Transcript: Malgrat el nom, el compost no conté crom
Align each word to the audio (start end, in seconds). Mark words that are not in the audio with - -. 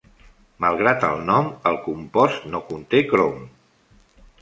Malgrat 0.63 1.05
el 1.09 1.21
nom, 1.27 1.51
el 1.73 1.79
compost 1.85 2.51
no 2.55 2.65
conté 2.73 3.07
crom 3.15 3.49